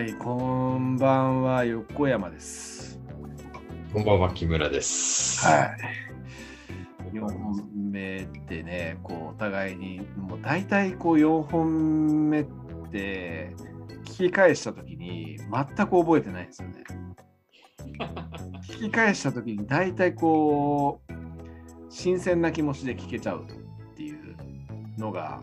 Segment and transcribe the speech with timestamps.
[0.00, 2.98] はい、こんばんは、横山です。
[3.92, 5.44] こんばんは、木村です。
[5.44, 5.76] は
[7.12, 7.12] い。
[7.12, 12.44] 4本目でね、こうお互いに、もう大体こう4本目っ
[12.90, 13.54] て、
[14.06, 16.84] 聞き返したときに全く覚えてないんですよね。
[18.72, 21.12] 聞き返したときに大体こう、
[21.90, 24.34] 新鮮な気持ちで聞けちゃうっていう
[24.96, 25.42] のが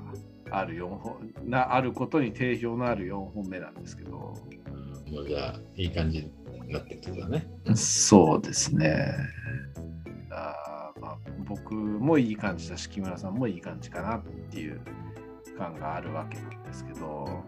[0.49, 4.33] ある4本なあることに定評のある4本目なんですけど。
[5.11, 6.29] もうじゃあ、いい感じ
[6.65, 7.47] になってるってことだね。
[7.75, 9.15] そうですね。
[10.31, 14.81] あまあ、僕もいい感じだし、木村さんもいい感じかなっていう
[15.57, 17.43] 感があるわけなんですけど、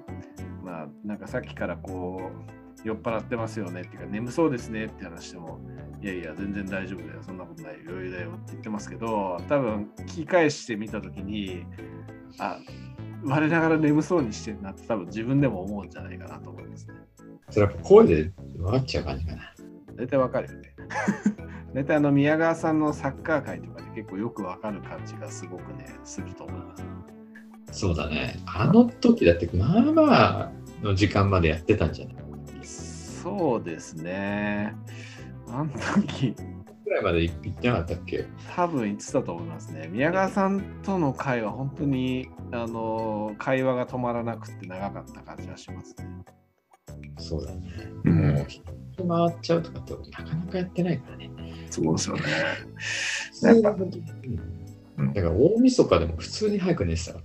[0.64, 5.60] まあ、なんかさっきからこう、酔っ払ってますよねっていうか、眠そうですねって話しても、
[6.02, 11.66] いやいや、全然大丈夫だよ、そんなことない、余裕だよって言ってますけど、多分聞き返してみたときに、
[12.38, 12.58] あ、
[13.24, 16.94] 我ながら眠そうにしてるなって多分自分でも思うんじゃないかなと思いますね。
[17.50, 19.42] それは声で分かっちゃう感じかな。
[19.96, 20.70] 大体わかるよね。
[21.74, 26.84] 大体あの宮川さんのサッカー界とかで結構よくわかる感じがすごくね、すると思います。
[27.72, 28.40] そうだね。
[28.48, 32.16] あの時だって、まあまあの時間までやってたんじゃない？
[32.66, 34.74] そうですね。
[35.48, 35.70] あの
[36.04, 36.34] 時、
[36.84, 38.26] くらいまで行ってなかったっけ？
[38.56, 39.88] 多分言ってたと思いますね。
[39.92, 46.06] 宮川さんとの会は本当にあの会話が止まらなくて長かった感じがしますね。
[47.18, 47.62] そうだね。
[48.04, 51.30] うもう、人回っちゃうとかってなかなかやってないからね。
[51.70, 52.22] そうですよね。
[52.78, 54.40] 普通に
[55.00, 57.14] うんだから大晦日でも普通に早く寝てた。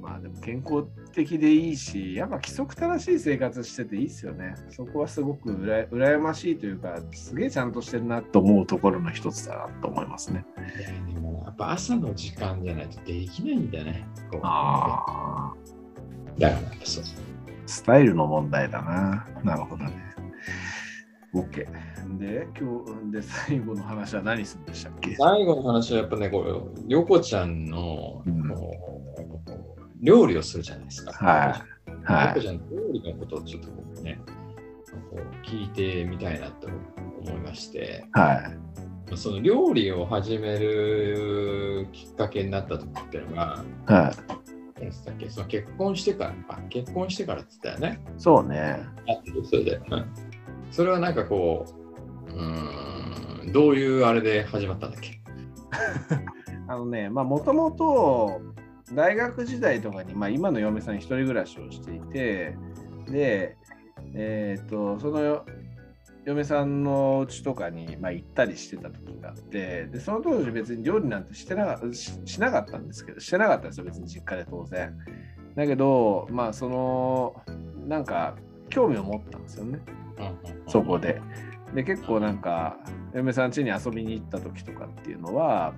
[0.00, 4.54] まあでも健康的でいいし、やっぱ規則正しい生活してていいですよね。
[4.70, 10.44] そこはすごくうら羨ましいというか、すげえちゃんとしてるなと思うところの一つだなと思いますね。
[11.12, 14.06] でもやっぱ朝の時間じゃないとできないんだよね。
[14.42, 15.54] ああ、
[16.38, 17.04] だからそう。
[17.66, 19.26] スタイルの問題だな。
[19.44, 19.92] なるほどね。
[21.34, 21.66] OK。
[22.18, 25.14] で、今日で最後の話は何するんでしたっけ？
[25.16, 31.12] 最後の話はやっぱね、こう、りょこちゃんの、うんこう料理をするじゃないですか。
[31.12, 32.42] はいはい。
[32.42, 32.50] 料
[32.92, 34.20] 理のことをちょっとこうね、
[35.10, 38.34] こう聞いてみたいなと思いまして、は
[39.12, 39.16] い。
[39.16, 44.12] その料理を始めるきっかけになった時っていうのが、は
[44.80, 44.82] い。
[44.82, 45.28] っけ？
[45.30, 48.00] その結婚してから、あ、結婚してからって言ったよね。
[48.18, 48.78] そうね。
[49.08, 50.06] あそれで、うん。
[50.70, 51.64] それはなんかこ
[52.28, 55.20] う、うーん、どういうあれで始まったんだっけ？
[56.68, 58.40] あのね、まあもともと
[58.94, 62.56] 大学時代とかに、まあ、今の嫁さん一人暮らしをしていて、
[63.08, 63.56] で、
[64.14, 65.44] えっ、と、その
[66.24, 74.96] 嫁さんの家とかに、まあ、行ったりしてた時があって、で、その当時別に料理なんてしてなかししなかったんですけど、してなかったんですよ、別に実家で当然。
[75.54, 77.42] だけど、まあ、その、
[77.86, 78.36] なんか、
[78.68, 79.80] 興味を持ったんですよね。
[80.66, 81.20] そこで。
[81.74, 82.76] で、結構なんか、
[83.14, 85.74] 嫁さん家に遊びに行った時とかっていうのは、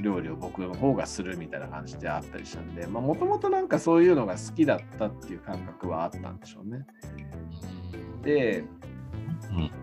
[0.00, 6.86] 料理を僕の方がするみたいな感じであったりしたんで、もともとなんかそういうのが好きだったっていう感覚はあったんでしょうね。
[8.22, 8.64] で、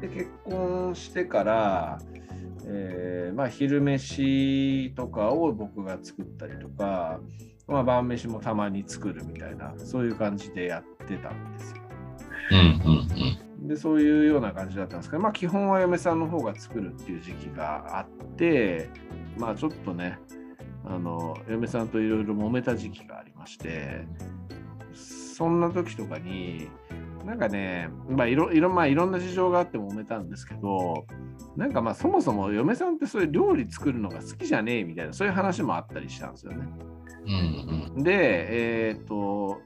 [0.02, 2.00] で結婚してから、
[2.66, 7.20] えーまあ、昼飯とかを僕が作ったりとか、
[7.68, 11.82] まあ、晩飯もたまに作るみたいな、そういう感じでやってたんですよ。
[13.62, 18.90] でそういうような感じだったんですけど、まあ、基本は嫁さんの方が作るっていう時期があって、
[19.38, 20.20] まあ、ちょっとね、
[20.86, 24.06] あの嫁さんといろいろ揉めた時期がありまして、
[24.94, 26.70] そんな時とかに、
[27.26, 31.06] なんかね、まあいろいろまあ、いろんな事情があって揉めたんですけど、
[31.56, 36.68] なんかまあそもそも嫁さんってそういう料理作るのが好きじゃねえみたいな、そういう話もあったりしたんですよね。
[37.26, 39.62] うんうんで、えっ、と、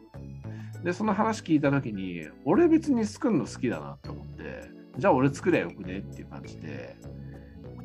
[0.83, 6.95] で、その話聞いたときに、俺別に作るの好きだなと思って、じゃあ俺作りゃよくねっていう感じで、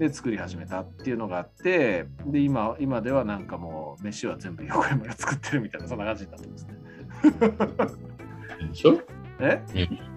[0.01, 6.75] で、作り始めたっていうのがあって、で、今、今ではなんかもう、飯は全部横山が作ってるみたいな、そんな感じになってますね。
[8.63, 8.69] うん。
[8.71, 8.99] でしょ？
[9.41, 9.63] え？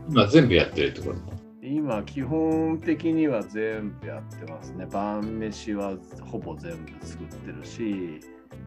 [0.09, 1.19] 今全部やってるってこと？
[1.61, 4.85] 今、基本的には全部やってますね。
[4.85, 8.21] 晩飯はほぼ全部作ってるし、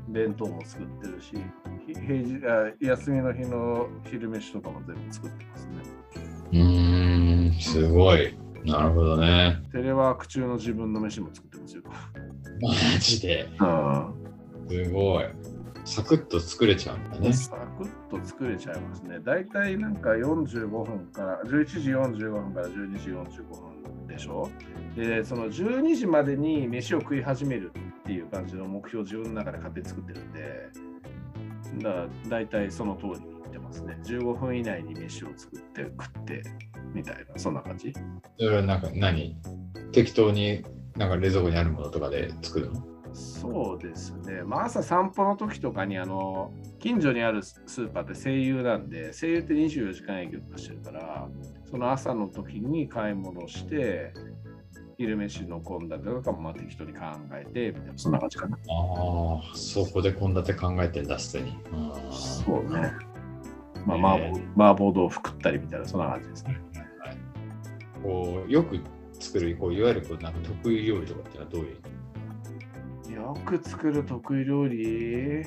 [0.08, 1.32] 弁当も作ってるし、
[1.86, 5.72] ひ平日あ休みの日の昼飯とかも全部作ってますね。
[6.52, 8.36] うーん、すごい。
[8.66, 9.62] なるほどね。
[9.72, 11.82] テレワーク中の自分の飯も作ってますよ。
[12.60, 13.48] マジで？
[13.60, 14.14] うん
[14.68, 15.24] すごい。
[15.84, 17.32] サクッと作れちゃうんだね。
[17.32, 19.20] サクッと作れちゃいますね。
[19.20, 24.50] だいたいなんか45分から、11時45分から12時45分でしょ？
[24.96, 27.70] で、その12時までに飯を食い始める
[28.00, 30.70] っていう感じの目標を自分の中で勝手に作ってるんで、
[31.84, 33.96] だから大体その通りに言ってますね。
[34.02, 36.42] 15分以内に飯を作って食って
[36.96, 37.92] みたいな、そんな感じ？
[38.38, 39.36] それはなんか何？
[39.92, 40.64] 適当に
[40.96, 42.82] なんか冷蔵庫にあるものとかで作るの？
[43.12, 44.42] そうですね。
[44.42, 51.28] まあ、朝散歩の時とかにあの近所にあるスーパーって声優なんで、声優って24時間営業とかしてるから、
[51.70, 54.12] その朝の時に買い物して、
[54.98, 57.00] 昼飯の献立とかもまあ適当に考
[57.32, 58.56] えて、みたいな、そんな感じかな。
[58.56, 58.60] あ
[59.38, 61.58] あ、そこで献立考えてんだ、すでに。
[62.10, 62.92] そうね。
[63.86, 66.60] まあ、えー麻婆豆腐食ったりみたいな、そんな感じですね。
[68.06, 68.78] はいこうよく
[69.18, 73.12] 作るこういわゆるこうなんか得意料理とかってのはどういう？
[73.12, 75.44] よく作る得意料理、うん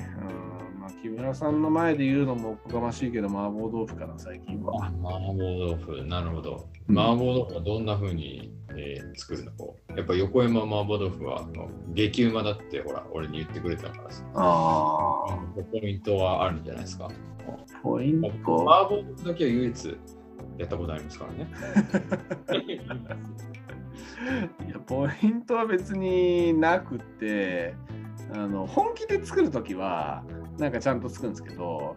[0.80, 4.86] まあ、木村さんの前で言うのもおこがましいけど、麻婆豆腐かな、最近は。
[4.86, 6.68] 麻婆豆腐、なるほど。
[6.88, 9.52] うん麻婆豆腐はどんな風に、えー作るの？
[9.52, 14.24] こうやっぱ横山麻婆豆腐はあの激うまだってほら、俺に言ってくれたからさ。
[14.34, 15.38] ああ、
[15.70, 17.08] ポイントはあるんじゃないですか？
[17.82, 18.64] ポイン麻ト。
[18.64, 19.98] 婆豆腐だけは唯一
[20.60, 21.48] やったことありますからね。
[24.68, 27.74] いやポイントは別になくて
[28.32, 30.24] あの本気で作るときは
[30.58, 31.96] なんかちゃんと作るんですけど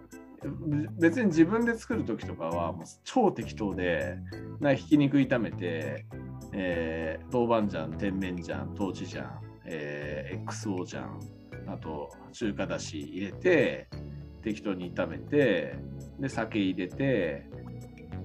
[0.98, 4.18] 別に自分で作るときとかはもう超適当で
[4.62, 6.06] なひき肉炒めて、
[6.54, 11.20] えー豆板醤甜麺醤豆豉醤、えー XO 醤
[11.68, 13.88] あと中華だし入れて
[14.42, 15.76] 適当に炒めて
[16.20, 17.50] で酒入れて、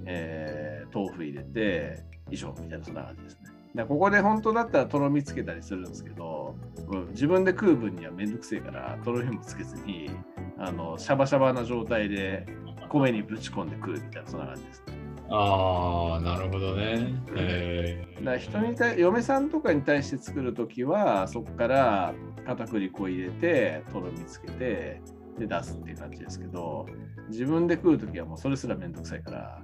[0.08, 3.40] えー豆腐入れて以上みたいなそんな感じですね。
[3.44, 6.56] だからここで本当だったらとろみつけたりするんですけど、
[6.88, 10.10] うん自分で食う分にはめんどくせえからとろみもつけずに
[10.58, 12.46] あのシャバシャバな状態で
[12.88, 14.94] 米にぶち込んで食うみたいなそんな感じですね。
[15.30, 17.12] ああ、なるほどね。
[17.36, 22.14] えだから人に対嫁さんとかに対して作るときはそこから
[22.46, 25.02] 片栗粉入れてとろみつけて
[25.38, 26.86] で出すっていう感じですけど
[27.28, 29.62] 自分で食うときはもうそれすらめんどくさいから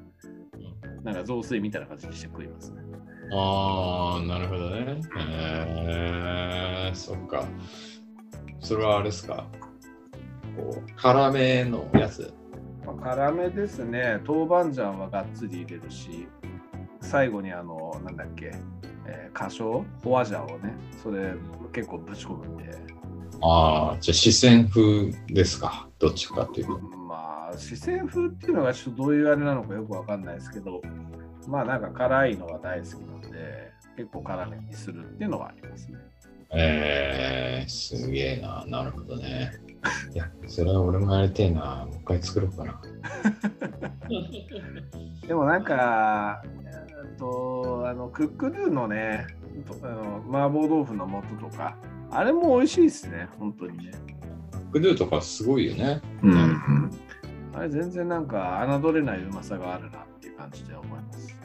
[1.04, 2.82] なんか雑炊みたいな感じにして食いますね。
[3.30, 5.02] ー、ああ、なるほどね。
[5.18, 7.46] えー、そっか。
[8.60, 9.46] それはあれですか？
[10.56, 12.32] こう辛めのやつ？
[12.86, 14.18] まあ、辛めですね。
[14.26, 16.26] 豆板醤はがっつり入れるし、
[17.00, 18.52] 最後にあの、なんだっけ、
[19.06, 21.34] えー、花椒、ホアジャオをね、それ
[21.72, 22.70] 結構ぶち込むんで、
[23.42, 25.86] ああ、じゃあ四川風ですか？
[25.98, 26.78] どっちかっていうと。
[26.78, 27.03] まあ、
[27.56, 30.80] 四川風っていうのがちょっとどういうあれなのかよくわかんないですけど、
[31.48, 35.98] まあなんか辛いのが大好きなので、結構辛めにするっていうのはありますね。
[36.56, 38.64] えー、すげえな。
[38.66, 39.52] なるほどね。
[40.12, 41.86] いや、それは俺もやりてえな。
[41.86, 42.80] もう一回作ろうかな。
[45.26, 49.26] でもなんか、えと、あの、クックドゥのね、
[49.66, 51.76] とあの麻婆豆腐の素とか、
[52.10, 53.92] あれも美味しいですね、本当にね。
[54.72, 56.00] クドゥとかすごいよね。
[56.22, 56.90] うん、
[57.54, 61.36] あれ全然なんか侮れないうまさがあるなっていう感じで思います。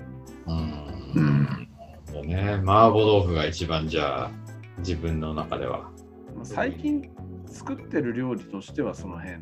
[0.48, 1.70] うん。
[2.16, 2.54] うんね。
[2.64, 4.32] 麻婆豆腐が一番じゃあ、
[4.80, 5.92] 自分の中では。
[6.36, 7.10] まあ最近
[7.46, 9.40] 作ってる料理としてはその辺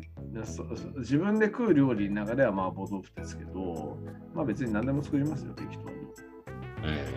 [0.98, 3.98] 自分で食う料理の中では麻婆豆腐ですけど、
[4.34, 5.96] まあ別に何でも作りますよ、適当に。
[6.84, 7.14] え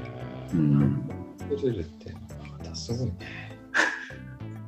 [0.54, 2.14] ー、ん、作れるって
[2.50, 3.18] またすごいね。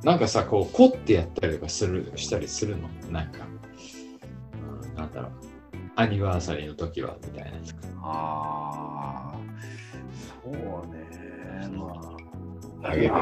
[0.02, 2.88] なんかさ、こう、凝ってやったりとかするしたりするの？
[3.10, 3.73] なんか、うん、
[5.04, 5.30] なんだろう。
[5.96, 7.58] アニバーサリーの時はみたいな。
[8.02, 9.38] ああ、
[10.42, 10.52] そう
[10.92, 11.04] ね。
[12.82, 13.14] まあげる。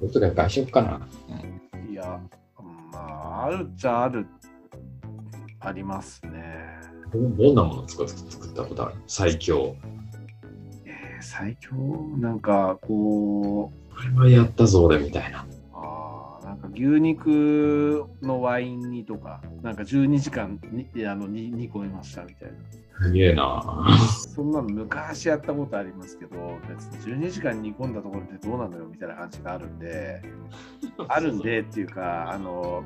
[0.00, 1.00] 僕外食かな。
[1.30, 2.20] あ、いや、
[2.92, 4.26] まあ、あるっちゃある、
[5.60, 6.54] ありますね。
[7.14, 8.94] うんどんなものを作っ作ったことある？
[9.06, 9.76] 最強。
[10.84, 11.74] えー最強？
[12.18, 15.46] なんかこう、これはやったぞ、俺みたいな。
[16.74, 22.54] 牛肉のワイン煮とか、なんか12時間にあのに煮込みましたみたいな。
[23.04, 23.86] すげえな。
[24.34, 30.22] そんなの昔やったことありますけど、別に12時間煮込んだところでどうなのよみたいな感じがあるんで、
[31.08, 32.84] あるんでっていうか、あの、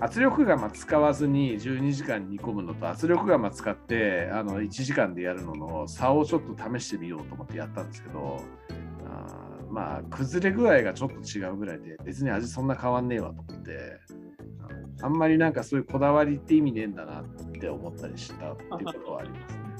[0.00, 8.40] 圧力釜使わずに12時間煮込むのと圧力釜使ってあの1時間でやるのの差をちょっと試してみようと思ってやったんですけど、
[9.06, 13.98] あーまあ崩れ具合がちょっと違うぐらいで別に味そんな変わんねえわと思って、
[15.02, 17.24] あんまりなんかそういうこだわりって意味ねえんだなっ
[17.60, 19.70] て思ったりしたっていうことはありますね。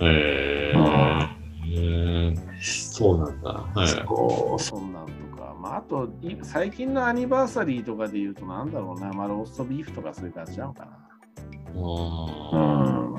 [0.00, 1.28] えー、
[1.70, 3.50] えーそうなんだ。
[3.50, 3.88] はい。
[3.88, 10.90] そうそんなんとか、まあ、あとい最近のアニバーサリーとかで言うとなんだろうな、まあ、ローストビーフとかそういう感じなのかな。
[11.76, 13.18] あー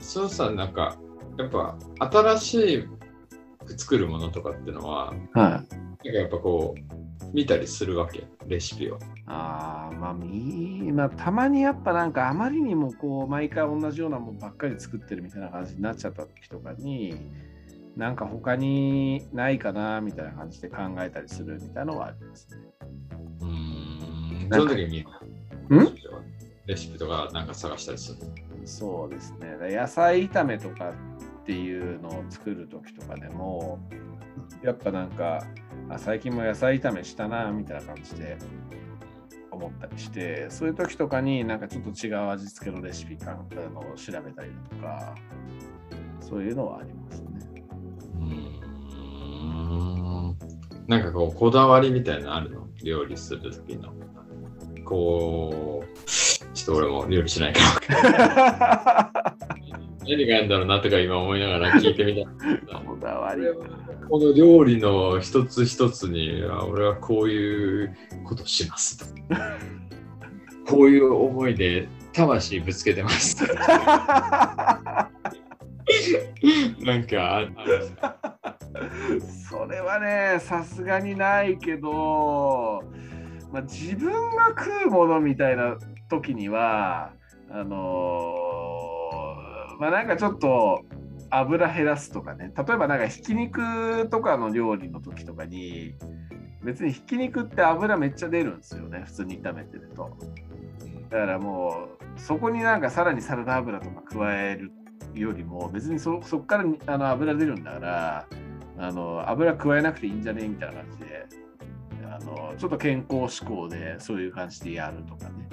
[0.00, 0.98] そうさ、なんか、
[1.38, 3.01] やっぱ新しく
[3.78, 5.66] 作るものとかっていうのは、はなんか
[6.04, 6.92] やっぱこう、
[7.32, 8.24] 見たりするわけ。
[8.46, 8.98] レシピを。
[9.26, 17.14] ああ、まあ、みまあ、たまにやっぱなんかあまりにもこう、毎回同じようなもんばっかり作ってるみたいな感じになっちゃった時とかに、
[17.96, 22.56] なんか他にないかなみたいな感じで考えたりするみたいなのはありますね。
[23.40, 24.48] うーん。
[24.50, 25.04] その時にん
[26.66, 28.18] レシピとかなんか探したりする。
[28.64, 29.56] そうですね。
[29.74, 30.92] 野菜炒めとか
[31.42, 33.80] っていうのを作る時とかでも、
[34.62, 35.44] やっぱなんか、
[35.88, 38.38] あ最近も野菜炒めしたなみたいな感じで
[39.50, 43.34] 思ったりして、そういう時とかになんかちょっと違う味付けのレシピかあ
[43.70, 45.16] のを調べたりだとか、
[46.20, 47.28] そういうのはありますね。
[48.14, 48.52] うーん。
[50.86, 52.68] なんかこう、こだわりみたいなのあるの？
[52.84, 53.92] 料理する時の。
[54.84, 59.12] こう、ちょっと俺も料理しないから。
[60.04, 62.78] 何があるんだろうなとか今思いながら聞いてみた。
[62.80, 63.42] こだわり。
[64.08, 69.04] この料理の一つ一つに、あ俺はこういうことしますと。
[70.68, 73.44] こういう思いで魂ぶつけてます。
[76.80, 78.16] なんかああるんですか
[79.50, 82.82] それはね、さすがにないけど、
[83.52, 85.76] まあ、自分が食うものみたいな
[86.08, 87.12] 時には、
[87.50, 88.51] あのー
[89.78, 90.82] まあなんかちょっと
[91.30, 95.94] 油減らすとかね、例えばなんかひき肉とかの料理の時とかに、
[96.62, 100.16] 別にひき肉って油めっちゃ出るんですよね、普通に炒めてると。
[101.10, 104.72] だからもう、そこになんかさらにサラダ油とか加える
[105.14, 108.26] よりも、別にそこからあの油出るんだから、
[108.78, 111.26] あの油加えなくていいんじゃねみたいな感じで
[112.04, 115.48] あの、ちょっと健康志向でそういう感じでやるとかね、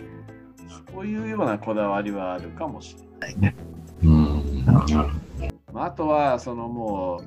[0.94, 3.56] そういうようなこだわりはあるかもしれないね。
[5.72, 7.24] まあ、あとは、そのもう、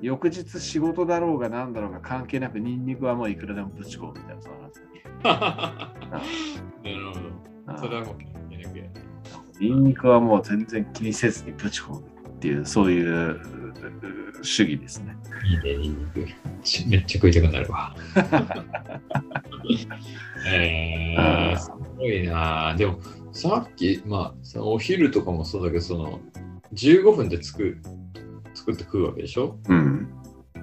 [0.00, 5.30] 翌日仕事だろうが何だろうが関係なく、ニンニクはもういくらでもぶち込むみたいな、そんな
[6.84, 7.20] るほど。
[7.68, 8.76] あそれはもうなく
[9.58, 13.40] ニンニクはもう全然気にせずにぶち込むっていう、そういうう
[14.42, 15.16] 主義ですね。
[15.44, 16.26] いいね、ニンニク。
[16.62, 17.96] ちめっちゃ食いたくなるわ。
[20.48, 22.98] えー、すごいなでも、
[23.32, 26.20] さっき、まあ、お昼とかもそうだけど、その、
[26.74, 27.82] 15分で作る
[28.54, 29.58] 作って食うわけでしょ？
[29.68, 30.08] うん。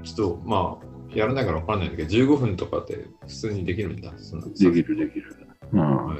[0.03, 4.13] ちょっと、まあ、やらないから分からないんだけど、15分とかって普通にできるんだ。
[4.17, 5.36] そのできるできる。
[5.72, 6.05] うん。
[6.07, 6.17] はい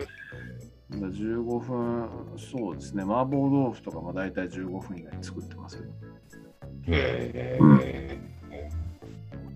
[0.92, 3.02] 15分、そうですね。
[3.02, 5.86] 麻婆豆腐とかも大体15分以内に作ってますよ。
[6.86, 8.22] へうんえ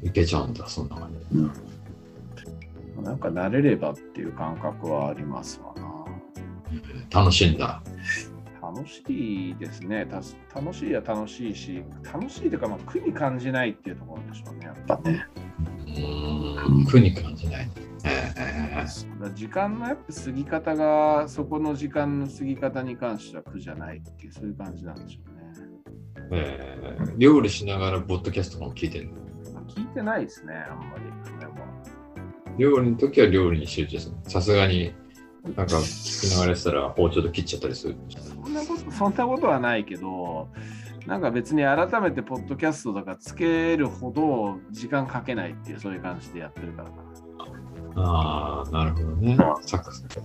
[0.01, 1.37] いけちゃうんだ、そんな感じ。
[1.37, 3.03] うん。
[3.03, 7.21] なんか慣れればっていう感覚はありますわな。
[7.21, 7.83] 楽しいんだ。
[8.73, 9.01] 楽し
[9.51, 10.05] いですね。
[10.05, 10.21] た
[10.59, 15.25] 楽しいは楽しいし、楽しいというか、まあ、苦に感じないっていうところでしょうね、やっぱね。
[16.89, 17.69] 苦に感じない。
[18.03, 25.41] えだから時間のやっぱ過ぎ方が、そこの時間の過ぎ方に関しては苦じゃないっていう、そういう感じなんでしょうね。
[26.29, 29.13] ーえー料理しながらポッドキャストも聞いてるの？
[29.53, 31.03] まあ聞いてないですね、あんまり。
[32.57, 34.15] 料理の時は料理に集中する。
[34.23, 34.93] さすがに、
[35.43, 37.95] なんか聞きながらしたら包丁で切っちゃったりする。
[38.47, 40.47] そんなこと、 そんなことはないけど、
[41.05, 46.95] なんか別に改めてポッドキャストとかつけるほど時間かけないっていう、そういう感じでやってるからか
[47.95, 48.03] な。
[48.03, 49.37] ああ、なるほどね。
[49.61, 50.21] サクサク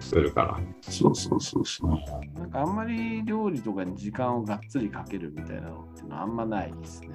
[0.00, 0.60] するから。
[0.82, 1.90] そうそうそうそう。
[2.38, 7.08] なんかあんまり料理とかに時間をがっつりかけるみたいなのっていうのはあんまないですね。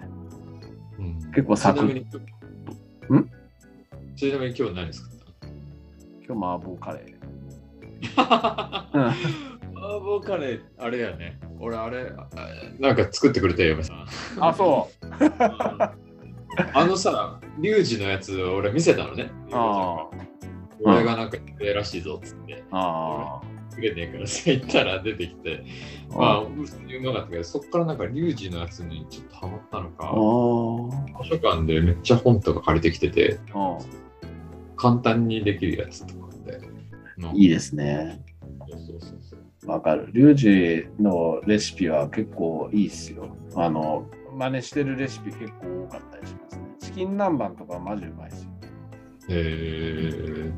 [0.99, 3.29] うん結構サクッちなみにん？
[4.15, 5.47] ちなみに今日何作った
[6.27, 7.11] 今日麻婆カレー。
[7.13, 7.19] の
[9.07, 9.13] 麻
[9.99, 11.39] 婆カレー、あれだよね。
[11.59, 12.27] 俺、あれ、あ
[12.79, 14.07] なんか作ってくれたよ、嫁さん。
[14.39, 15.05] あ、そう。
[16.73, 19.31] あのさ、リュウジのやつ俺見せたのね。
[19.51, 20.07] あ
[20.81, 22.63] 俺がなんかええらしいぞっつって。
[22.71, 23.41] あ。
[23.41, 25.63] あ作れねえからさ、行ったら出てきて、
[26.11, 26.15] あ。
[26.15, 29.89] まあ、普通にうまかったけど、そっからなんかリュウジのやつにちょっとハマったの
[31.09, 33.77] あか、図書館でめっちゃ本とか借りてきてて、あ。
[34.75, 36.61] 簡単にできるやつとかで。
[37.17, 38.21] のいいですね。
[38.67, 39.22] そうそう。
[39.65, 40.09] わかる。
[40.13, 43.35] リュウジのレシピは結構いいっすよ。
[43.55, 44.05] あの、
[44.35, 46.63] 真似してるレシピ結構多かったりしますね。
[46.79, 48.49] チキン南蛮とかマジうまいっすよ。
[49.29, 50.51] へえ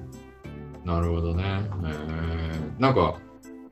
[0.86, 1.44] なるほどね。
[1.44, 3.20] へえなんか、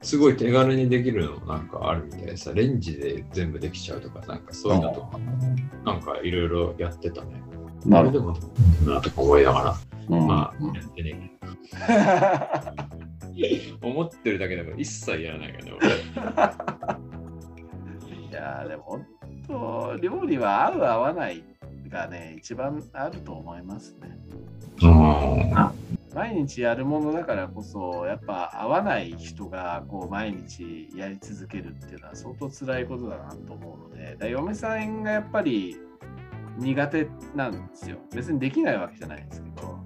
[0.01, 5.17] すごい手軽にできるのなんかあるみたいでさ、レンジで全部できちゃうとか、なんかそういうのとか、
[5.85, 7.41] なんかいろいろやってたね。
[7.85, 8.33] なるあれでも、
[8.85, 9.73] なとか思いなが
[10.07, 10.19] ほど。
[10.19, 11.31] ら、まうんあ、やってね
[13.81, 15.71] 思ってるだけでも一切やらないからね、
[18.29, 19.05] いやーでも本
[19.47, 21.43] 当料理は合う合わない
[21.89, 24.17] がね一番あると思いますね。
[26.13, 35.75] 毎日やるものだからこそやっぱ合わない人がこう毎日やり続けるっていうのは相当辛いことだなと思うのでだ嫁さんがやっぱり
[36.59, 37.97] 苦手なんですよ。
[38.13, 39.79] 別にできないわけじゃないんですけど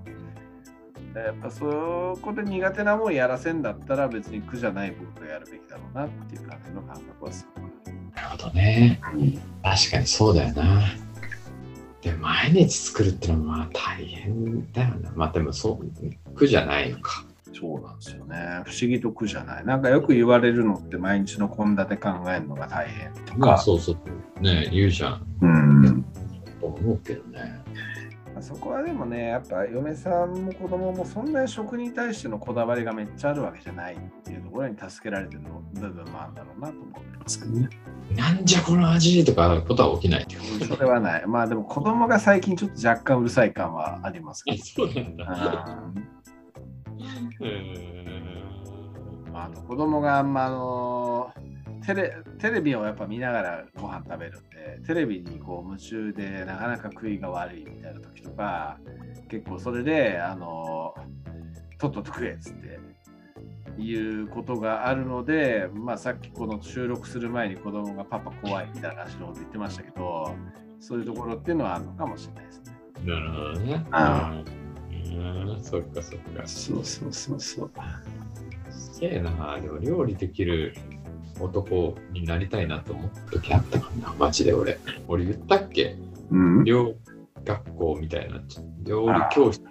[1.19, 7.67] やっぱそこで苦手なもんやらせんだったら別に苦じゃないことをやるべきだろうなっていう感じの感覚はすごく
[8.15, 8.99] なるほどね。
[9.63, 10.81] 確かにそうだよな。
[12.01, 15.11] で、毎日作るってのはまあ大変だよな。
[15.15, 17.25] まあでもそう、苦じゃないのか。
[17.53, 24.41] そうなんですよね不思議と苦じゃないなんかよく言われるのって毎日の献立考えるのが大変とか、まあそうそう。
[24.41, 25.25] ね言うじゃん。
[25.41, 26.03] うん
[26.59, 27.66] と思うけどね。
[28.41, 35.41] そこはでもね、やっぱ嫁さんも子供もそんなに食に対してのこだわりがめっちゃあるわけじゃないっていうところに助けられてる
[35.73, 37.69] 部分もあるんだろうなと思ってますけどね。
[38.15, 40.27] なんじゃこの味とかことは起きない
[40.67, 41.27] それはない。
[41.27, 44.57] まあでも子供が最近ちょっと若干うるさい感はありますけど。
[44.65, 45.79] そうなんだ。
[47.39, 48.47] うん
[49.31, 51.31] まあ、あと子供があんまあの
[51.87, 58.77] テレテレビをやっぱ見ながらご飯食べるんでテレビにこう夢中でなかなか食いが悪いみたいな時とか
[59.29, 60.93] 結構それであの
[61.79, 70.35] とっとと食えっつっていうことがあるので、まあ、さっきこの収録する前に子供がパパ怖いみたいな感じのこと言ってましたけど
[70.81, 72.73] そういうところっていうのはあるのかもしれないですね。
[73.05, 73.85] なるほどね。
[73.91, 74.43] あ
[74.91, 76.45] うん、そっかそっか。
[76.45, 77.71] そうそうそうそう。
[78.69, 79.57] すげえな。
[79.59, 80.75] でも料理できる
[81.39, 84.79] 男になりたいなと思った時あったかな、マジで俺。
[85.07, 85.95] 俺言ったっけ？
[86.31, 86.95] うん、料
[87.45, 88.41] 学校みたいな、
[88.83, 89.63] 料理教室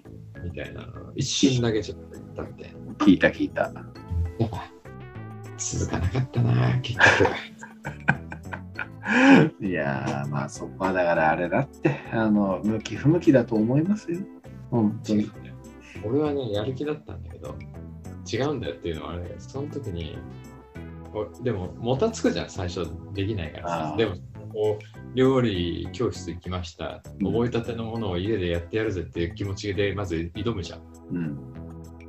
[0.43, 2.79] みたいなの一瞬だけちょっと言ったみたいな。
[2.95, 3.63] 聞いた聞いた。
[4.39, 4.65] やっぱ
[5.59, 7.07] 続かなかったな、結局。
[9.65, 14.21] いやー、まあそこはだからあれだって、あの、向き不向きだと思いますよ。
[14.71, 15.31] 本当に。
[16.05, 17.55] 俺はね、やる気だったんだけど、
[18.31, 20.19] 違うんだよっていうのはあれその時に、
[21.17, 23.95] こうでも、もたつくじゃん、最初できないからさ。
[23.97, 24.17] でも、
[24.53, 27.03] こう、料理教室行きました。
[27.19, 30.81] うん覚えたてのものを家でやってやるぜっていう気持ちで、まず挑むじゃん。
[31.13, 31.39] うん。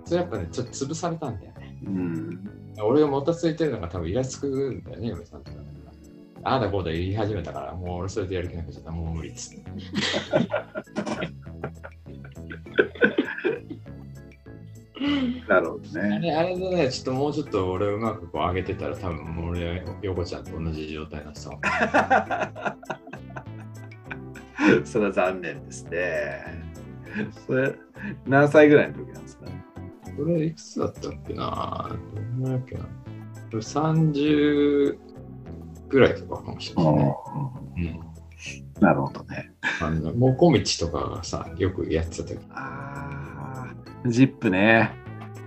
[0.04, 1.80] それやっぱね、ちょっと潰されたんだよね。
[1.86, 2.50] うん。
[2.82, 5.58] 俺がもたついてるのが多分イラつくんだよね、嫁さんとか。
[6.44, 8.92] ああだこうだ言い始めたから、もう俺それでやる気なくちゃった。
[8.92, 9.64] もう無理っつって。
[15.48, 16.20] なるほどあね。
[16.22, 21.36] れ、あれでね、ちょっともうちょっと俺うまくこう上げてたら、多分もう俺、横ちゃんと同じ状態になっ
[24.86, 26.64] それは残念ですね。
[27.46, 27.74] それ、
[28.26, 29.46] 何歳ぐらいの時なんですか？
[30.18, 32.88] これいくつだったっけなどんぐらいだっけなこ
[33.54, 34.98] れ ?30
[35.90, 37.16] ぐらいとかかもしれないね。
[37.78, 38.00] うん。
[38.82, 39.52] なるほどね。
[39.82, 43.37] あの、もこみちとかがさ、よくやってた時ああ、
[44.06, 44.92] ジップね。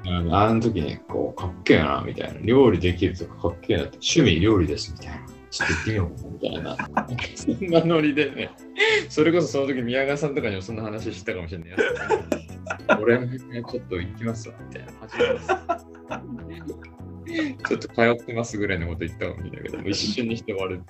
[0.06, 2.40] あのあの時に、こう、かっけえな、みたいな。
[2.40, 5.26] 料理できるとかかっけえなって、趣味料理です、みたいな。
[5.50, 6.76] ちょっと行ってみよう、みたいな。
[7.34, 8.50] そんなノリでね。
[9.08, 11.70] それこそその時宮川さんとかにもそんな話してたかもしれない。
[13.00, 14.92] 俺もちょっと行きますわ、みたいな。
[17.68, 20.82] ちょっと通ってますぐらいのこと言ったかもしれないけど、一瞬にして終わる。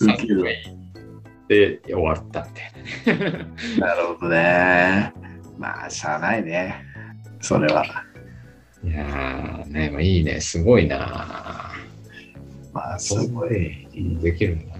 [0.00, 0.56] ウケる3回
[1.48, 2.46] で終わった
[3.04, 3.46] みたいなね。
[3.78, 5.12] なるほどね。
[5.58, 6.95] まあ、しゃあないね。
[7.40, 7.84] それは。
[8.84, 11.72] いやー、ね、まあ、いいね、すごいな。
[12.72, 13.88] まあ、すごい。
[14.20, 14.76] できるんだ。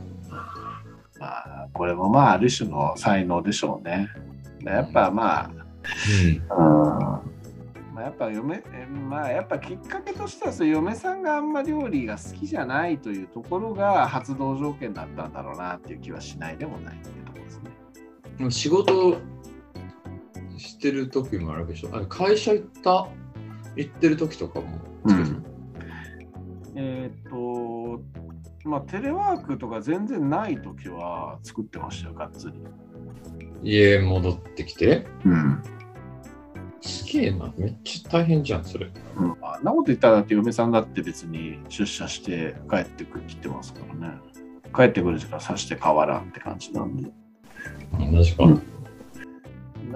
[1.18, 4.08] まあ、これもまあ、ある種の才能でしょうね。
[4.64, 7.20] やっぱまあ、うん。
[7.20, 7.36] うん
[7.96, 17.60] まあ、やっぱ嫁、えまあやっぱきっかけとしてはそう嫁さんがあんま料理が好きじゃないというところが発動条件だったんだろうなっていう気はしないでもないっていうところです
[18.38, 18.50] ね。
[18.50, 19.16] 仕事
[20.56, 21.90] してる時もあるわけでしょ。
[21.92, 23.08] あ会社行った？
[23.76, 24.78] 行ってる時とかも？
[25.04, 25.44] うん
[26.74, 28.02] えーっと、
[28.68, 32.62] まあテレワークとか全然ない時は作ってましたよ、がっつり。
[33.62, 35.06] 家戻ってきて？
[35.24, 35.62] うん。
[36.82, 37.52] すげえな。
[37.56, 38.90] めっちゃ大変じゃん、それ。
[39.16, 44.18] うん、あんなこと言ったらだって嫁さんだって別に出社して帰ってくるって言ってますからね。
[44.74, 47.10] 帰ってくる時間さして変わらんって感じなんで。
[47.98, 48.44] 同じか。
[48.44, 48.62] うん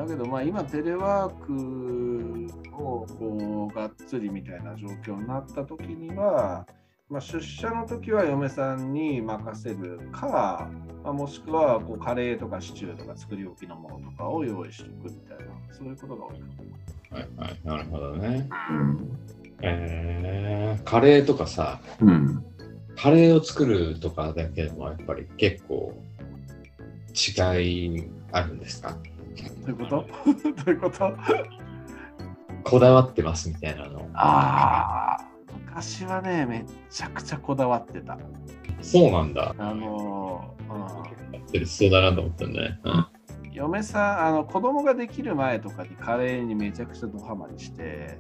[0.00, 6.66] だけどまあ今テレワークをこうがっつりみたいな状況になった時には、
[7.10, 10.70] まあ、出社の時は嫁さんに任せるか、
[11.04, 17.58] まあ、もしくはこうカレーとかシチューとか作り置きのものとかを用意しておくみたいなそういうことが多いかとはいはい。
[17.64, 18.48] なるほどね。
[18.70, 19.00] 思
[19.62, 22.06] えー、カレーとかさ、う。
[22.06, 22.44] うん。
[22.96, 25.92] カレーを作るとかだけでもやっぱり結構
[27.12, 28.96] 違いあるんですか？
[29.66, 30.06] どういうこと？
[30.64, 31.12] どういうこと？
[32.64, 34.08] こだわってますみたいなの。
[34.14, 35.28] ああ、
[35.66, 38.18] 昔はね、めっちゃくちゃこだわってた。
[38.80, 39.54] そうなんだ。
[39.58, 42.80] あのー、やってるそうだなと思ったんだね。
[42.84, 43.06] うんうん、
[43.52, 48.18] 嫁さん、あの子供ができる前とかにカレーにめちゃくちゃドハマりして、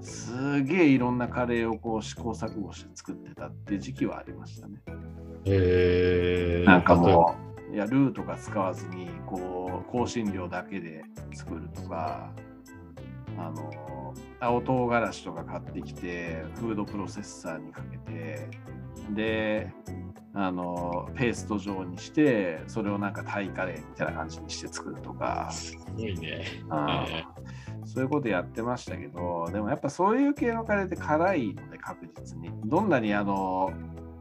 [0.00, 4.78] すげえいろんなカレーをこう試行錯誤して作ってたっていう時期はありましたね。
[5.44, 6.64] へえ。
[6.66, 7.34] なんかも
[7.70, 12.30] う、いや、ルーとか使わずに、こう、香辛料だけで作るとか、
[13.36, 18.48] あの、青唐辛子とか買ってきて、フードプロセッサーにかけて、
[19.14, 19.72] で、
[20.34, 26.44] あの、ペースト状にして、それをなんかタイカレーみたいな感じにして作るとか、すごいね。
[26.68, 27.24] あーえ
[27.84, 32.50] そういうことやってましたけど、でもやっぱそういう系のカレーって辛いので確実に。
[32.66, 33.72] どんなにあの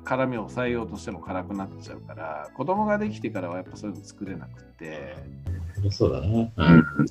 [0.07, 5.17] 辛みを抑えようとしても辛くなっちゃうから、子供ができてからはやっぱそういうの作れなくて、
[5.91, 6.27] そうだな。
[6.27, 6.51] うん。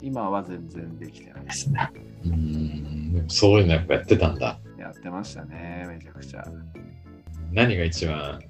[0.01, 1.91] 今は全然できてないですね。
[2.25, 4.59] うんそういうのやっぱやってたんだ。
[4.79, 6.45] やってましたね、めちゃくちゃ。
[7.53, 8.41] 何が一番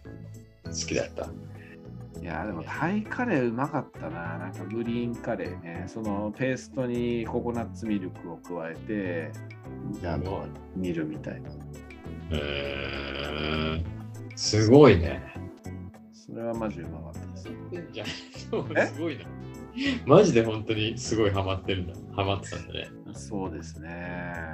[0.65, 1.29] 好きだった？
[2.21, 4.39] いや、でもタイカレーうまかったな。
[4.39, 5.85] なんかグリーンカレーね。
[5.89, 9.33] そのペーストにココナッツミルクを加えて、
[10.09, 11.51] あの煮るみたいな。
[12.31, 13.96] へー
[14.37, 15.23] すごいね。
[16.13, 17.49] それはマジうまかったです。
[17.93, 18.07] じゃん
[18.51, 18.87] そうえ？
[18.87, 19.25] すごいな。
[20.07, 21.95] マジで本当にすごいハマってるんだ。
[22.15, 22.89] ハマってたんだね。
[23.15, 24.53] そうですね。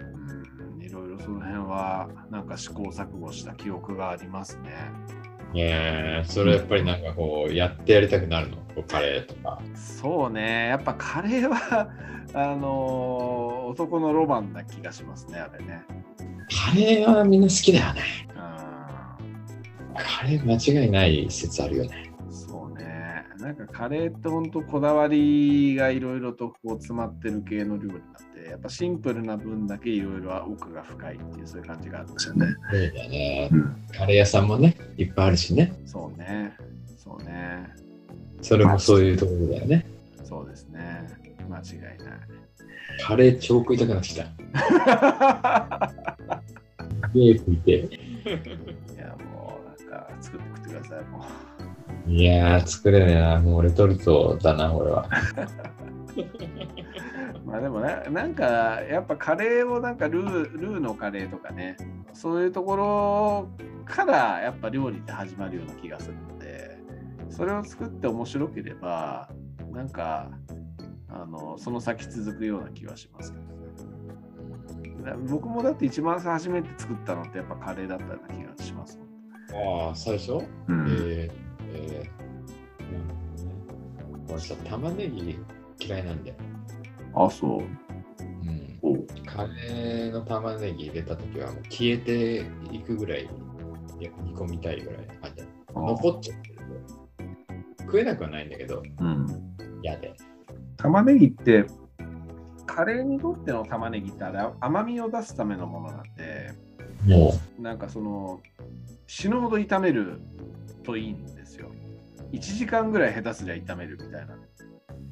[0.00, 4.70] うん、いろいろその辺はなんか試行錯誤した記憶がありますね。
[5.54, 8.56] えー、それやっぱりなんかこうやってやりたくなるの？
[8.56, 9.60] こうカレーとか。
[9.74, 11.90] そうね、やっぱカレーは
[12.34, 15.82] あのー男のロマンな気がしますね、あれね。
[16.50, 18.02] カレーはみんな好きだよね。
[18.30, 18.34] う
[19.96, 22.12] カレー間違いない説あるよね。
[22.28, 23.24] ん、そうね。
[23.38, 28.00] なんかカレーって本当こだわりがいろいろとこう詰まってる系の料理なん
[28.34, 32.46] で、やっぱシンプルな分だけいろいろ奥が深いっていうそういう感じがあるんですよね。
[32.70, 33.56] そうだねう。
[33.56, 35.72] ん、カレー屋さんもね、いっぱいあるしね。
[35.86, 36.56] そうね。
[36.98, 37.68] そうね。
[38.42, 39.86] それもそういうところだよね。
[40.24, 41.06] そうですね。
[41.48, 41.98] 間違いない。
[43.02, 44.26] カレー超食いたくなってきた。
[47.14, 47.72] いて。
[47.72, 47.88] い
[48.96, 51.24] や、もうなんか作って食ってください、も
[52.06, 52.10] う。
[52.10, 53.40] いやー、作れねえな。
[53.40, 55.08] もうレトルトだな、俺は。
[57.44, 61.76] まあでもね、なんかやっぱカレーをなんかルールーのカレーとかね、
[62.12, 63.48] そういうところ
[63.84, 66.78] からやっぱ料理って始まるような気がするので、
[67.28, 69.30] それを作って面白ければ、
[69.72, 70.30] なんか
[71.08, 73.59] あのその先続くような気はしますけど
[75.28, 79.00] 僕もだって一番初めて作ったのってやっぱカレーだったような気がします。
[79.52, 80.32] ああ、最初？
[80.34, 81.30] うえー、
[81.70, 82.20] えー。
[84.32, 85.36] 俺さ、玉ねぎ
[85.80, 86.36] 嫌いなんだよ。
[87.14, 87.60] あ、そう。
[87.60, 87.78] うん。
[88.82, 88.94] お
[89.26, 93.28] カレーの玉ねぎ入れたときはもう消えていくぐらい
[93.98, 95.42] 煮込みたいぐらいの感じ。
[95.74, 96.56] 残っちゃってる
[97.78, 99.26] と食えなくはないんだけど、うん。
[99.82, 100.14] 嫌で。
[100.76, 101.66] 玉ねぎって
[102.74, 106.52] カレーにとっての玉ねぎってあれ甘みを出すためのものなんで
[107.04, 108.40] もなんかその
[109.06, 110.20] 死ぬほど炒める
[110.84, 111.68] といいんですよ
[112.32, 114.38] 1時間ぐらい下手すりゃ炒めるみたいなう、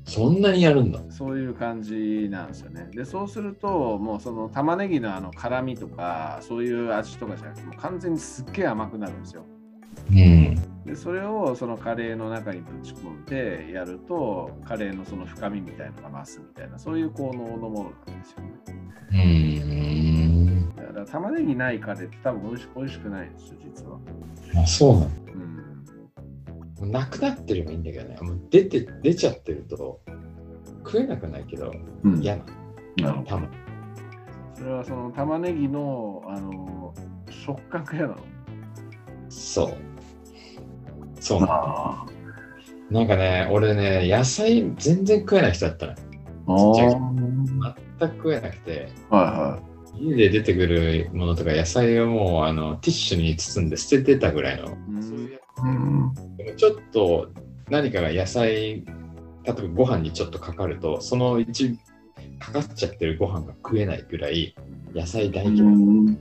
[0.05, 1.01] そんなにやるんだ。
[1.11, 9.58] そういう感じなんですよねでそうするともうその玉ねぎのあの辛みとかそういう味とかじゃなくてもう完全にすっげえ甘くなるんですようん。
[10.11, 18.51] でそれをそのカレーの中にぶち込んでやるとカレーのその深みみたいのが増すみたいなそういう効能のものなんですよね
[19.11, 20.75] うーん。
[20.77, 23.99] だから玉ねぎないカレーって多分美味し美味しくないんですよ実は
[24.63, 25.11] あ、そうなの
[26.81, 28.17] うんなくなってればいいんだけどね。
[28.23, 30.01] もう出て、出ちゃってると
[30.85, 31.73] 食えなくないけど
[32.05, 32.45] うん嫌な。
[33.03, 33.51] なるほど玉。
[34.55, 36.95] それはその玉ねぎのあの
[37.29, 38.23] 食感が嫌なの？
[39.29, 39.88] そう。
[41.21, 42.07] そうな
[42.91, 45.95] なんかね、俺ね、野菜全然食えない人だった
[46.47, 46.75] の。
[47.99, 49.61] 全く食えなくて、いは
[50.01, 54.77] 家で出てくるものとか野菜をもうあのティッシュに包んで捨ててたぐらいの。
[54.89, 55.03] うん。
[55.03, 56.37] そういうやうんつ。
[56.39, 57.31] でもちょっと
[57.69, 58.85] 何かが野菜、例
[59.47, 61.79] えばご飯にちょっとかかると、そのうち
[62.39, 64.55] かかっちゃってるご飯が食えないぐらい
[64.95, 66.17] 野菜大嫌い。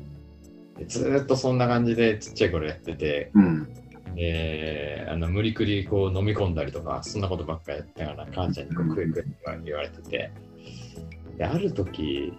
[0.79, 3.69] でずーっとそんな感じでちっちゃい頃やってて、うん
[4.17, 10.31] であの無理くりこう飲み込んだりとか、そんなことばっかやったから、母ちゃんにこう食え食えって言われてて、
[11.37, 12.33] である時、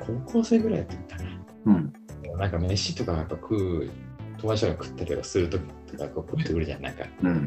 [0.00, 1.30] 高校生ぐらいやってたかな。
[1.66, 1.92] うん
[2.36, 3.90] なんか飯とかやっぱ食う、
[4.38, 6.82] 友達とか食ったりとかするときとかこう食えてくるじゃん。
[6.82, 7.46] なんかでうん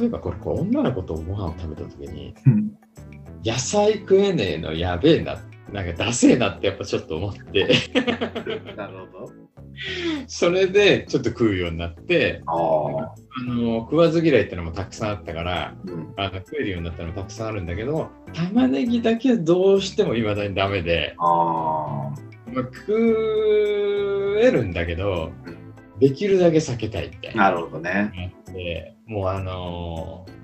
[0.00, 2.34] 例えばこれこう女の子とご飯を食べたときに、
[3.44, 5.36] 野菜食えねえのやべえな、
[5.72, 7.68] なんかダセえなってやっぱちょっと思って、
[8.76, 9.47] なるほど。
[10.26, 12.52] それでちょっと食うようになって、あ
[13.46, 16.14] の食わず嫌いってのもたくさんあったから、うん。
[16.16, 21.24] あの食えるようになったのもたくさんあるんだけど、玉ねぎだけはどうしても未だにダメで、あ
[22.52, 25.30] まあ、食えるんだけど、
[26.00, 27.36] できるだけ避けたいみたいあ。
[27.36, 27.42] な。
[27.44, 28.34] なるほどね。
[28.52, 30.38] でもうあのー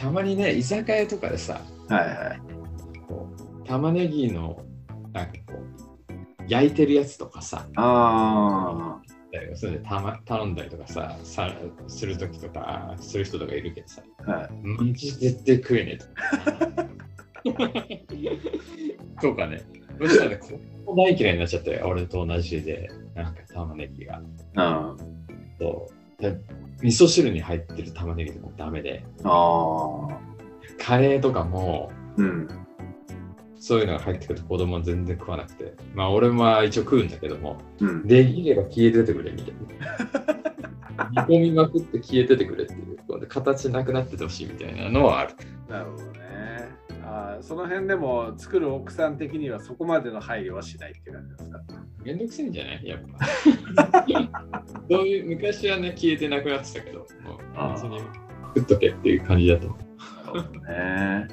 [0.00, 2.40] たまにね、居酒屋とかでさ、はいはい。
[3.66, 4.64] 玉ねぎの
[5.12, 5.32] なんか
[6.50, 9.00] 焼いてるやつとかさ、あ
[9.54, 11.54] それでた、ま、頼んだりとかささ
[11.86, 14.30] するときとかする人とかいるけどさ、あ。
[14.30, 14.50] はい。
[14.62, 15.98] マジ絶対食えね
[17.44, 17.50] え
[19.20, 19.28] と。
[19.28, 19.62] とかね、
[20.00, 20.40] そしたらね、
[20.84, 24.18] こ大嫌いになっちゃって、俺と同じで、なんか玉ねぎが。
[24.18, 24.96] うん。
[25.60, 26.36] そうで
[26.82, 30.18] 味噌汁に入ってる玉ねぎとかもダメで、ああ。
[30.78, 32.48] カレーとかも、うん。
[33.60, 38.06] そういうのが入ってくると子供は全然食わなくて、まあ俺は一応食うんだけども、うん。
[38.06, 39.54] できれば消えててくれみたい
[41.14, 41.26] な。
[41.26, 45.34] 煮込みまくって消えててくれっていう、こう形なくなっててほしいみたいなのはある。
[45.68, 46.20] なるほどね。
[47.04, 51.60] あーその辺でも作る奥さん的にはそこまでの配慮はしないって感じですか？
[52.04, 52.86] めんどくせえんじゃない？
[52.86, 54.06] やっぱ。
[54.90, 57.98] そういう昔はね、消えてなくなってたけど、もう別に
[58.56, 59.78] 食っとけっていう感じだと思う。
[59.78, 61.28] なるほどね。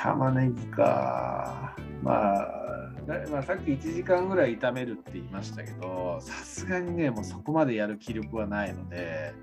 [0.00, 1.74] 玉ねぎか。
[2.02, 9.34] まあ、だまあ、さっき1時間ぐらい炒めるって言いましたけど、さすがにね、もうそこまでやる気力はないので、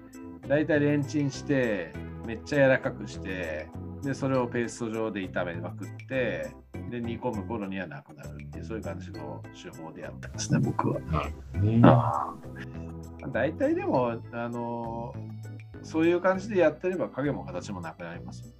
[0.48, 1.92] だいたいレンチンして、
[2.26, 3.68] めっちゃ柔らかくして、
[4.02, 6.52] で、それをペースト状で炒めまくって、
[6.90, 11.34] で、煮込む頃にはなくなるっていう、そういう感じの手法でやってますね、僕は。
[13.34, 15.14] 大体でも、あの
[15.82, 18.55] そういう感じでやってれば影も形もなくなりますよ。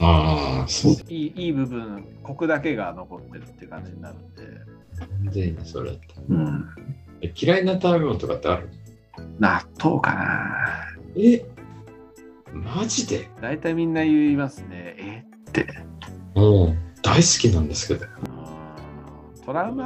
[0.00, 4.42] ああ、そういいいい部分、コクだけが残ってるって感じになるんで。
[5.22, 6.14] 全然いいね、それだって。
[6.28, 6.64] うん、
[7.20, 8.68] え嫌いな食べ物とかってある
[9.38, 10.86] 納豆かな。
[11.16, 11.44] え
[12.52, 13.28] マジで？
[13.40, 14.96] 大体みんな言いますね。
[14.98, 15.24] え？
[15.50, 15.66] って。
[16.34, 18.06] うん、大好きなんですけど。
[18.06, 18.38] うん
[19.44, 19.84] トラウマ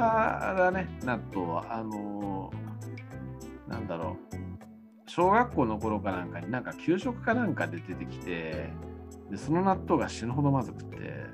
[0.57, 1.65] だね、納豆は。
[1.69, 2.51] あの
[3.69, 4.35] なんだろう。
[5.09, 8.71] 小学校の頃かなんかになんか給食かなんかで出てきて、
[9.33, 11.25] でその納豆が死ぬほどまずくて。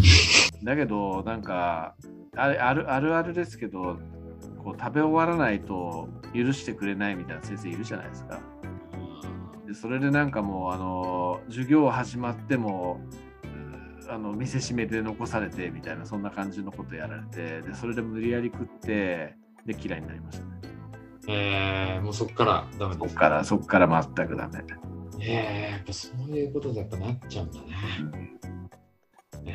[0.64, 1.94] だけど、なんか、
[2.34, 3.98] あれあるあるあるですけど、
[4.64, 8.40] こう食べ終わらないと許してくれないみたいな先生いるじゃないですか。
[9.66, 13.02] でそれでなんかもうあの授業始まっても
[14.06, 20.50] うあの店閉めて残されてみたいなそんな感じのことやられてでそれで無理やり食ってで嫌いになりましたね。
[21.28, 23.18] えー、もうそっからダメですそっ。
[23.18, 24.64] からそっから全くダメ。
[25.20, 27.66] えー、やっぱそういうことでやっぱなっちゃうんだね。
[29.46, 29.52] え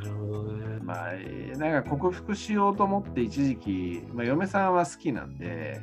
[0.00, 0.78] ー、なるほどね。
[0.82, 5.80] まあえーなんか克服しようと思って一時期、まあ、嫁さんは好きなんで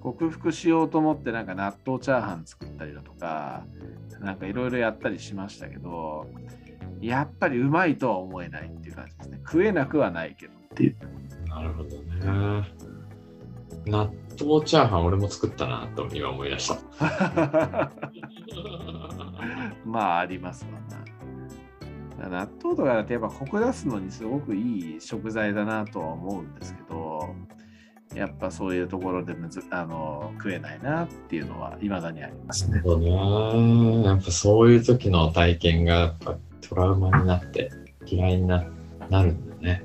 [0.00, 3.64] 克服しようと思ってなんか納豆チャーハン作ったりだとか
[4.20, 6.26] なんかいろいろやったりしましたけど
[7.00, 10.96] やっぱりうまいとは思えないっていう感じですね食えなくはないけどっていう
[11.48, 12.64] なるほどね。
[13.86, 16.78] 納豆チャーハン俺も作ったなと今思い出した。
[19.84, 20.70] まあありますわ
[22.20, 27.34] な納豆とかだとやっぱコク出すのにすごくいい食材だなとは思うんですけど
[28.14, 32.80] やっぱそういうところでむずあの食えないなっていうのはいまだにありますね。
[32.84, 34.04] そうね。
[34.04, 37.70] やっぱそういう時の体験がやっぱトラウマになって
[38.06, 38.64] 嫌いにな
[39.08, 39.84] なるんだね。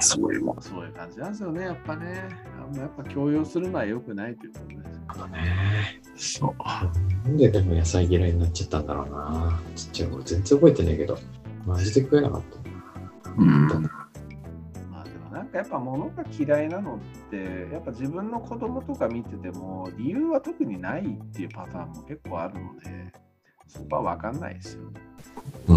[0.00, 2.28] そういうそういう感じなんですよね、やっぱね。
[2.66, 4.96] あんまやっぱ強要するのは良くないということです。
[5.16, 6.02] そうね。
[6.16, 6.54] そう。
[7.28, 9.60] なんででも野菜嫌いになっちゃったんだろうな。
[9.76, 11.16] ちっちゃい頃全然覚えてないけど、
[11.64, 13.30] マジで食えなかった。
[13.38, 13.68] うん。
[13.68, 16.98] まあでもなんかやっぱ物が嫌いなのっ
[17.30, 23.12] て、やっぱ自分の子供とか見てても、理由は特にないっていうパターンも結構あるので、
[23.68, 25.00] そこは分かんないですよね。
[25.68, 25.74] う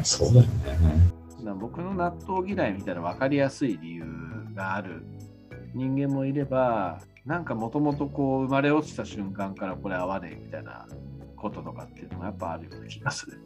[0.00, 1.22] ん、そうだよね。
[1.60, 4.04] 僕の納豆嫌いみたいな分かりやすい理由
[4.54, 5.04] がある
[5.74, 10.86] 人間もいれば、なんかもともとこう生まれ落ちた瞬間からこれ合わねえみたいな
[11.36, 13.40] こととかっていうのもやっぱあるような気がする。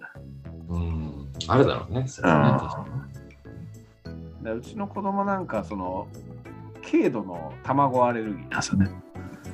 [0.68, 2.08] うん、あるだろうね。
[2.08, 2.86] それは
[4.42, 6.08] ねうちの子供なんかその
[6.82, 8.90] 軽度の卵アレルギーなんですよね。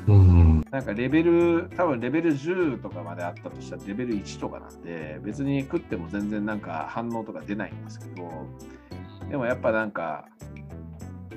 [0.06, 8.28] うん、なんかレベル、多分レベル10とかまであったとしたらレベル1とかなんで、別に食っても全然なんか反応とか出ないんですけど、
[9.30, 10.26] でもやっぱなんか、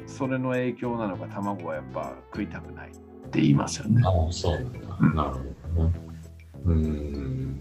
[0.07, 2.91] それの影響なのか、卵はやっぱ食いたくないっ
[3.29, 4.01] て言いますよね。
[4.05, 4.79] ああ、そうなんだ。
[4.79, 5.93] なるほどね。
[6.65, 7.59] うん。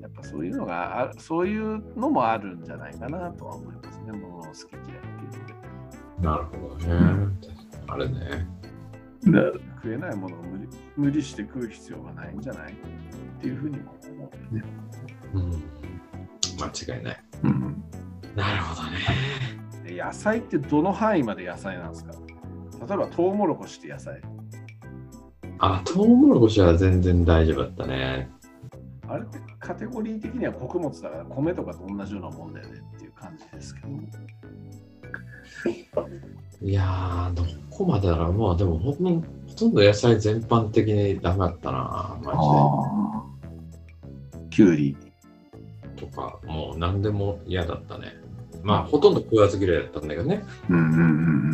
[0.00, 5.54] やっぱそういうのがあそういうのもあるんじゃないかなとは思いますね、ものの好き嫌いっていうので。
[6.20, 7.28] なるほどね。
[7.86, 8.46] あれね。
[9.26, 9.40] だ
[9.82, 12.76] 食えないものを無理無理して食う必要がないんじゃないっ
[13.40, 14.62] ていうふうにも思うよね。
[15.34, 15.50] うん。
[16.60, 17.24] 間違いない。
[17.42, 17.84] うん、
[18.34, 18.98] なるほどね。
[19.94, 22.12] で野菜ってどの範囲まで野菜なんですか？
[22.86, 24.20] 例えばトウモロコシって野菜。
[25.58, 28.28] あ、トウモロコシは全然大丈夫だったね。
[29.08, 33.88] あれってカテゴリー的には穀物だから米とかと同じようなもんだよねっていう感じですけど。
[36.66, 38.32] いやー、どこまでだろう。
[38.32, 39.22] まあでもほとん
[39.74, 42.32] ど、野菜全般的にダメだったな、マ
[44.50, 44.96] きゅうり。
[45.00, 45.10] ジ
[45.96, 46.06] で。
[46.06, 48.16] とか、もう何でも嫌だったね。
[48.64, 50.42] まあほとんど食わず嫌いだったんだけどね。
[50.68, 51.00] うんうんう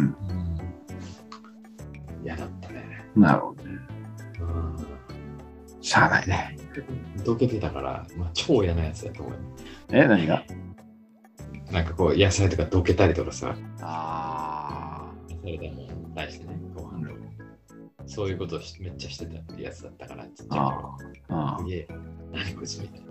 [0.06, 0.16] ん
[2.24, 3.04] 嫌だったね。
[3.16, 3.22] うん。
[3.22, 3.70] なるほどね。
[4.40, 5.82] うん。
[5.82, 6.56] しゃあないね。
[7.24, 9.38] どけてたから、まあ超嫌なやつだと思うよ。
[9.90, 10.44] え、何が？
[11.72, 17.20] なんかこう野菜とかどけたりとかさ、あそれでも対してね、ご飯とか。
[18.06, 20.96] そういうことをしめっちゃしてたってやつだったから、ちっちゃいあ頃。
[21.28, 21.88] ああすげえ、
[22.32, 23.08] 何こいつみたいな。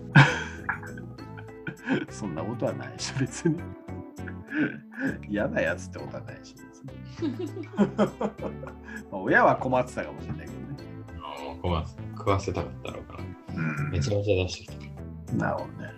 [2.12, 3.60] そんなことはないし、別に。
[5.30, 6.56] 嫌なやつってことはないし、
[9.12, 10.60] 親は困ってたかもしれないけどね。
[11.46, 11.86] もうごめん
[12.18, 13.24] 食わせたかったろうから。
[13.24, 14.90] うんめちゃめちゃ出してき
[15.28, 15.34] た。
[15.36, 15.94] なるほどね。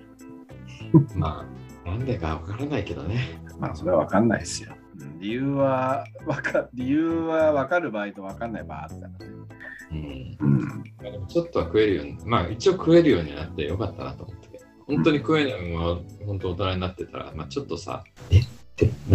[1.16, 1.46] ま
[1.86, 3.40] あ、なんでかわからないけどね。
[3.60, 4.74] まあ、それは分かんないですよ。
[4.76, 4.82] うん
[5.20, 9.18] 理由はわか理由は分かる場合と分かんない場合あったらね。
[9.92, 10.84] うん。
[10.84, 18.42] でもちょっとは食えるように、まあ一応食えるようになってよかったなと思ったけど、本当に食えないまま本当大人になってたら、まあちょっとさ、え？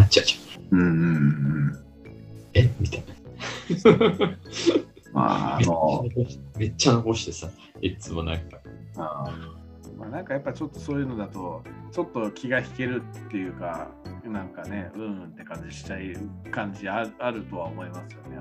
[0.07, 0.79] っちゃうじゃん。
[0.79, 0.90] うんうんう
[1.71, 1.85] ん。
[2.55, 2.71] え？
[2.81, 3.16] みたいな。
[5.12, 6.05] まあ、あの、
[6.59, 7.49] めっちゃ残してさ、
[7.81, 8.59] いつもなんか。
[8.97, 9.57] あー
[9.99, 13.88] まあ、なんかやっぱちょっとそういうのだと、ちょっと気が引けるっていうか、
[14.25, 18.38] なんかね、うんうんって感じしちゃう感じああるとは思いますよね。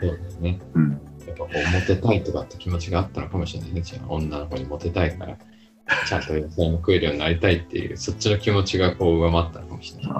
[0.00, 0.60] そうだよね。
[0.74, 0.90] うん。
[0.90, 3.82] やっぱこう、モテたいとかって気持ちがあったのかもしれないね。
[4.08, 5.36] 女の子にモテたいから、
[6.08, 10.12] ちゃんと野菜も食えるようになりたいっていう、そっちの気持ちがこう上回ったのかもしれない。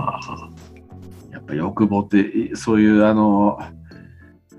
[1.52, 3.58] ぱ欲望って、そういうあの、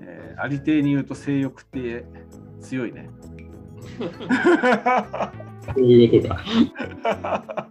[0.00, 2.04] えーありていに言うと性欲って
[2.60, 3.08] 強いね。
[3.98, 7.68] そういうことか。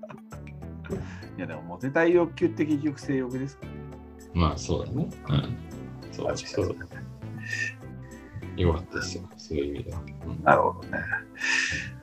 [1.38, 3.78] いやでもモテたい欲求って結局性欲ですからね。
[4.34, 5.10] まあそうだね。
[5.30, 5.58] うん。
[6.12, 6.76] そうそう。
[8.56, 9.24] よかったですよ。
[9.54, 10.02] そういう意味では。
[10.28, 11.04] うんなるほどね。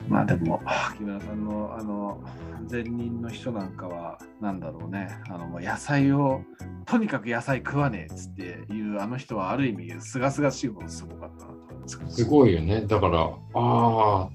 [0.07, 0.61] まあでも、
[0.97, 2.21] 木村さんのあの
[2.69, 6.41] 前任の人なんかは、なんだろうね、あのもう野菜を、
[6.85, 11.99] とにかく野菜食わねえっつっていうあの人はある意味、すがすがしいほどすごかったなと思います。
[12.09, 12.81] すごいよね。
[12.87, 14.29] だから、ああ、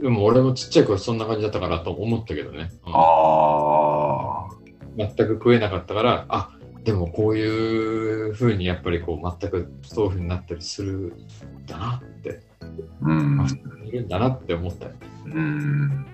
[0.00, 2.70] でも俺もちっちゃい頃そんな感じだったからと思ったけどね。
[2.86, 4.48] うんあ
[4.94, 6.50] 全く食えなかったから、あ
[6.84, 12.66] でもこういうふうにやっぱりこう全くそういうふうになったりするんだなって、あ、
[13.02, 13.46] うんあ。
[13.84, 14.92] いるんだなって思ったよ。
[15.26, 16.06] うん。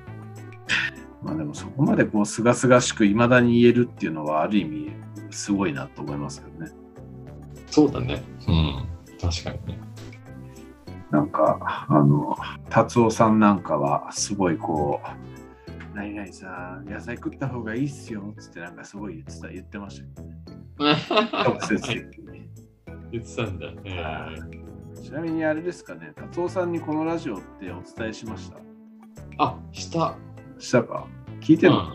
[1.23, 4.93] まあでもそこまでこう、すがすがしくいまだに言えるっていうのは、ある意味、
[5.31, 6.73] すごいなと思いますけどね。
[7.71, 8.23] そうだね。
[8.47, 8.89] うん。
[9.21, 9.81] 確かにね。
[11.11, 12.37] なんか、あの、
[12.69, 15.28] 達夫さんなんかは、すごいこう、
[15.99, 20.01] 何々さ、野菜食った方がいいっすよ、つってなんかすごい言ってた言ってまし
[20.79, 20.85] た。
[21.43, 22.49] 直接的に。
[23.11, 23.67] 言ってたんだ。
[23.85, 24.37] え
[25.03, 28.59] ちなみにあれですかね、達夫さんにこのラジオってお伝えしました？
[28.59, 28.61] ー
[29.39, 30.15] あ、した。
[30.61, 31.05] したか？
[31.41, 31.79] 聞いてるの？
[31.79, 31.95] か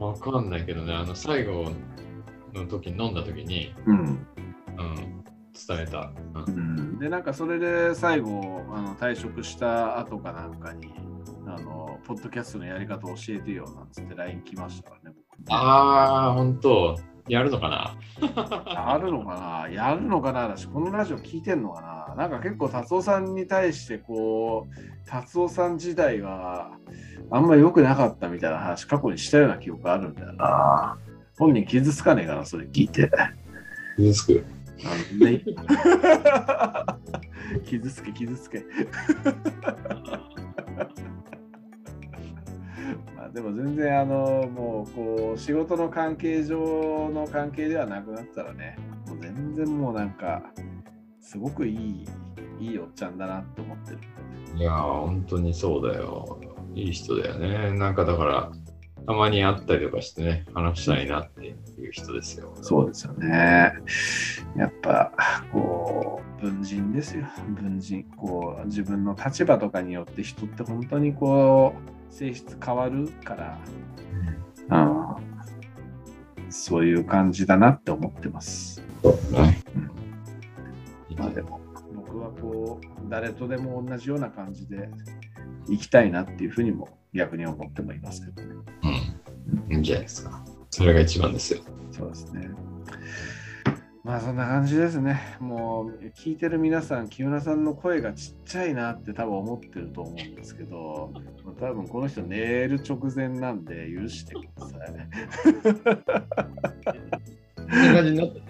[0.00, 1.72] な、わかんないけどね、あの最後
[2.52, 3.98] の時に飲んだ時に、うん。
[4.00, 4.26] うん、
[5.66, 6.12] 伝えた。
[6.34, 10.92] ううんん、でなんかそれで最後あの退職した後かなんかに
[12.08, 15.38] ポッドキャストのやり方教えてよなんつって LINE 来ましたからね僕。
[15.40, 16.98] ねああ、本当。
[17.28, 17.94] やるのかな？
[18.66, 19.74] あるのかな？
[19.74, 21.82] やるのかなだしこのラジオ聞いてんのか
[22.16, 22.28] な？
[22.28, 26.70] なんか結構達夫さんに対してこう達夫さん時代は
[27.30, 30.96] あんま良くなかったみたいな話過去にしたような記憶あるんだよな。
[31.38, 33.10] 本人傷つかねえかなそれ聞いて。
[33.98, 34.44] 傷つく。
[37.66, 38.64] 傷つけ傷つけ。
[40.74, 40.86] ま
[43.32, 48.76] でも全然あのもうこう仕事の関係上の関係ではなくなったらね
[49.06, 50.42] もう全然もうなんか
[51.20, 52.06] すごくいい
[52.60, 53.98] いいおっちゃんだなと思ってる
[54.56, 56.40] いやー、本当にそうだよ。
[56.74, 57.72] いい人だよね。
[57.78, 58.52] なんかだから、
[59.08, 62.52] たまに会ったりとかしてね、話したいなっていう人ですよ。
[62.60, 63.72] そうですよね
[64.54, 65.14] やっぱ
[65.50, 67.24] こう文人ですよ、
[67.58, 68.04] 文人。
[68.18, 71.74] こう、自分の立場とかによって人って本当にこ
[72.10, 73.58] う、性質変わるから、
[74.70, 78.82] うん、そういう感じだなって思ってます。
[79.02, 79.64] そうだね。
[81.16, 81.62] まあでも、
[81.94, 84.90] 僕はこう、誰とでも同じような感じで
[85.66, 88.54] 生きたいなっていうふうにも逆に思ってもいますけどね。
[89.68, 89.72] うん。
[89.72, 90.44] いいんじゃないですか。
[90.70, 91.60] それが一番ですよ。
[91.92, 92.50] そうですね。
[94.04, 95.36] まあそんな感じですね。
[95.38, 101.12] もう聞いてる皆さん、清村さんの声がちっちゃいなって多分思ってると思うんですけど、
[101.60, 104.92] 多分この人寝る直前なんで許してください。
[107.56, 108.40] こんな感じになって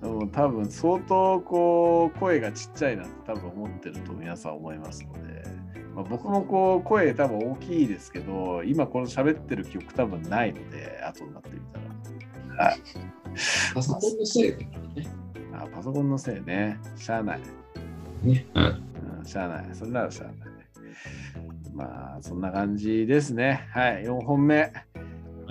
[0.00, 0.08] た？
[0.08, 5.25] もう多分相当こう声がちっちゃいなって多分思ってると皆さん思いますので、
[5.96, 12.64] まあ、僕もこう声多分大きいですけど今この喋ってる記憶多分ないので後になってみたら。
[12.66, 12.80] はい。
[13.74, 14.68] パソコンのせいね。
[15.54, 16.78] あパソコンのせいね。
[16.96, 17.40] しゃあない、
[18.22, 18.46] ね。
[18.54, 18.64] うん。
[19.18, 19.68] うん、しゃあない。
[19.72, 20.36] そんならしゃあない
[21.74, 23.66] まあそんな感じですね。
[23.72, 24.04] はい。
[24.04, 24.70] 4本目、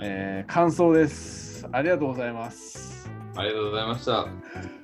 [0.00, 1.66] えー感想です。
[1.72, 3.10] ありがとうございます。
[3.34, 4.75] ありがとうございました。